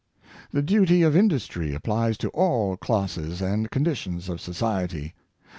[0.51, 5.13] The duty of industry applies to all classes and con ditions of society.